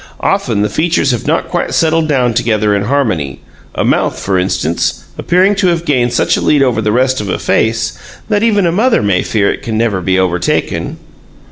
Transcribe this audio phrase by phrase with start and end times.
[0.21, 3.39] Often the features have not quite settled down together in harmony,
[3.75, 7.29] a mouth, for instance, appearing to have gained such a lead over the rest of
[7.29, 7.93] a face,
[8.27, 10.97] that even a mother may fear it can never be overtaken.